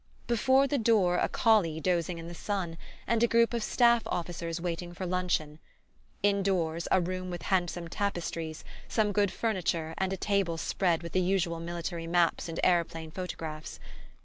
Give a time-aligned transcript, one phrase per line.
[0.25, 4.59] Before the door a collie dozing in the sun, and a group of staff officers
[4.59, 5.59] waiting for luncheon.
[6.23, 11.21] Indoors, a room with handsome tapestries, some good furniture and a table spread with the
[11.21, 13.79] usual military maps and aeroplane photographs.